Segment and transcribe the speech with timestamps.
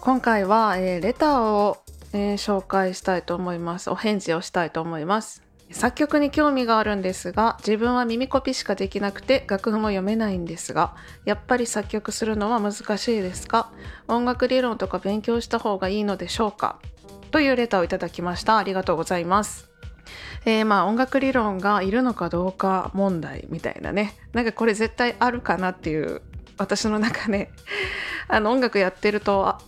[0.00, 1.78] 今回は、えー、レターを、
[2.12, 3.90] えー、紹介したいと思います。
[3.90, 5.42] お返事をしたいと思います。
[5.72, 10.94] 作曲に興味があるんですが自分は耳コピしかできなくて楽譜も読めないんですが
[11.24, 13.72] やっぱり作曲するのは難しいですか？
[14.06, 16.78] 音楽理論とか勉強した方がいいのでしょうか？
[17.32, 18.58] というレターをいただきました。
[18.58, 19.68] ありがとうございます。
[20.44, 26.22] えー、まあ音楽理論がいるのかどうか問題みたいなねなんかこれ絶対あるかなっていう
[26.58, 27.50] 私の中で
[28.28, 29.58] あの音楽やってると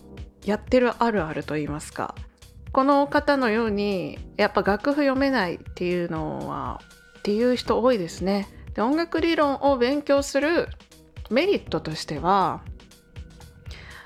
[0.43, 2.15] やってるあるあると言いますか
[2.71, 6.81] この方のようにやっぱ楽譜読めないっていうのは
[7.19, 8.47] っていう人多いですね。
[8.73, 10.69] で音楽理論を勉強する
[11.29, 12.61] メリットとしては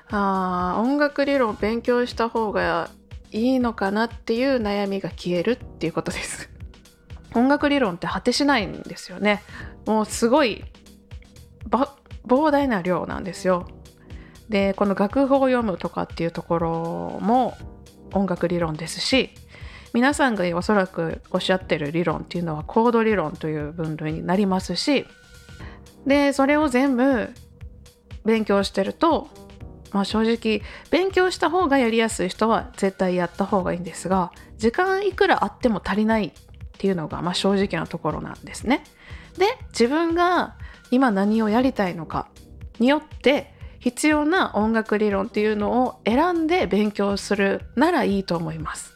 [0.10, 2.90] あ音楽理論を勉強した方が
[3.34, 6.50] いいのかなっていう悩みが消えるっていうことです。
[7.36, 9.44] 音楽理論って果てしないんですよね。
[9.86, 10.64] もうすごい
[12.26, 13.68] 膨大な量なんですよ。
[14.50, 17.58] でこの楽譜を読むとかっていうところも
[18.14, 19.32] 音楽理論ですし
[19.94, 25.08] 皆さんがおそらくおっしゃってる理論っていうのはコード理論という分類になりますし
[26.06, 27.30] でそれを全部
[28.26, 29.28] 勉強してると、
[29.94, 36.32] まあ、正直勉強した方がやりやすい人は絶対やった方がいいんですが時間いくらあっても足りないっ
[36.78, 38.84] ていうのが、まあ、正直なところなんですね。
[39.38, 40.56] で自分が
[40.92, 42.28] 今何をやりたいのか
[42.80, 48.94] によって必要な音楽理論っていうのを選んで勉強するならいいと思います。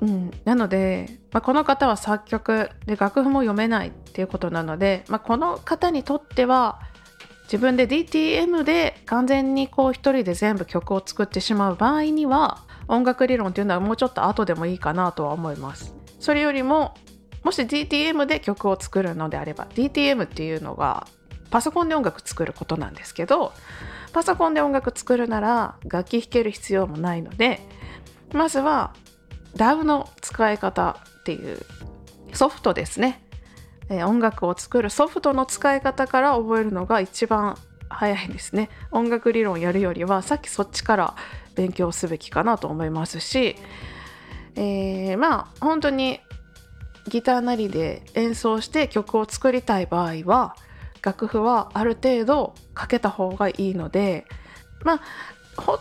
[0.00, 6.80] うん、なので、まあ、この方は作曲で楽譜も読めないっていうことなので、まあ、この方にとっては
[7.44, 15.94] 自分で DTM で完全にこう一人で全部曲を作ってしまう場合には音楽理論っていうのはもうちょっと後でもいいかなとは思います。
[16.20, 16.94] それよりも
[17.42, 21.06] もし DTM で曲を作るのであれば DTM っていうのが
[21.50, 23.52] パソコンで音楽作ることなんですけど
[24.12, 27.60] パソコンで音楽作るなら楽器弾ける必要もないので
[28.32, 28.94] まずは
[29.56, 31.58] DAW の使い方っていう
[32.32, 33.23] ソフトですね、
[33.88, 37.56] えー、音楽を作るソフトの使い方から覚えるのが一番
[37.88, 38.70] 早いですね。
[38.90, 41.14] 音楽理論やるよりはさっきそっちから
[41.54, 43.56] 勉強すべきかなと思いますし、
[44.56, 46.20] えー、まあ本当に
[47.08, 50.56] ギターなりで演奏して曲を作りたい場合は
[51.02, 54.26] 楽譜はある程度かけた方がいいので
[54.82, 55.00] まあ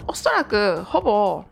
[0.07, 1.45] おそらくほぼ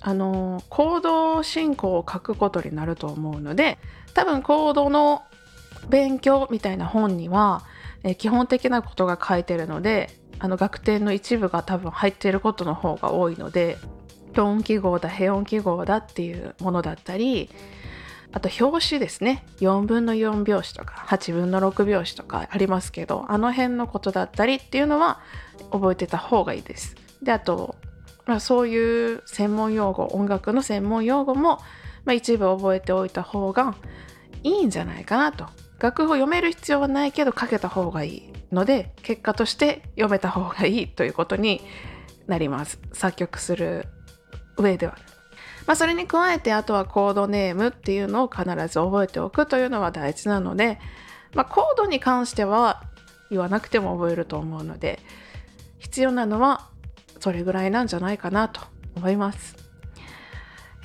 [0.00, 3.78] あのコード進行を書くことになると思うので
[4.12, 5.22] 多分コードの
[5.88, 7.64] 勉強みたいな本には、
[8.02, 13.78] え基本的なことが書いてるのであの楽典の一部が多分入っていることの方が多いので
[14.34, 17.48] トーン記号だ平音記号だっていうものだったり
[18.32, 25.20] あと表紙ですね4分の4拍子とか8分の6拍子とかありますけどあの辺のことだったりっていうのは
[25.72, 26.96] 覚えてた方がいいです。
[27.22, 27.76] であと、
[28.26, 31.60] まあ、そういう専門用語音楽の専門用語も、
[32.04, 33.74] まあ、一部覚えておいた方が
[34.42, 35.46] いいんじゃないかなと。
[35.78, 41.60] 楽譜を読める必要はないけど書けた方がいいので結果として読めた方がいいということに
[42.26, 43.86] なります作曲する
[44.56, 44.96] 上では
[45.66, 50.78] まあ、それに加えてあとはコードネームっていうのを必ず覚えておくというのは大事なので、
[51.34, 52.84] まあ、コードに関しては
[53.30, 55.00] 言わなくても覚えると思うので
[55.78, 56.68] 必要なのは
[57.18, 58.60] それぐらいなんじゃないかなと
[58.94, 59.65] 思います。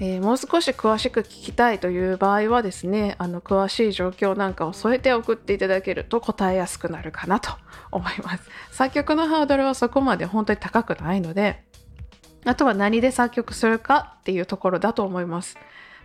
[0.04, 7.52] えー、もう少し詳しく聞きたいという場合はですねあの詳しい状況なんかを添えて送っていただけると答えやすくなるかなと
[7.92, 11.64] 思います 作曲のハードルはそこまで本当に高くないので
[12.46, 15.58] あとは何で作曲するかっていうところだと思います。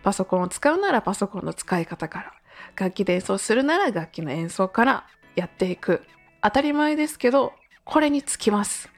[0.03, 2.33] パソコンを使うならパソコンの使い方から、
[2.75, 6.03] 楽器で演奏するなら楽器の演奏からやっていく。
[6.43, 7.53] 当たり前ですけど、
[7.83, 8.89] これにつきます。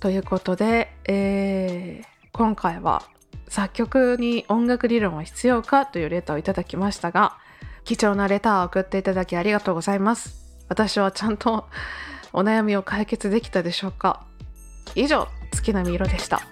[0.00, 3.02] ということで、えー、今回は
[3.48, 7.36] 作曲に音楽理論は必要かというレターをいただきましたが、
[7.84, 10.36] 貴重なレターを送っていただきありがとうございます。
[10.68, 11.66] 私はちゃんと
[12.32, 14.24] お悩みを解決できたでしょうか
[14.94, 16.42] 以上月並み色でした。